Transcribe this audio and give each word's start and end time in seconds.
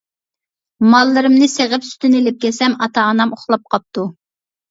ماللىرىمنى 0.93 1.49
سېغىپ، 1.57 1.85
سۈتىنى 1.89 2.19
ئېلىپ 2.21 2.41
كەلسەم، 2.45 2.75
ئاتا-ئانام 2.85 3.35
ئۇخلاپ 3.37 3.67
قاپتۇ. 3.75 4.07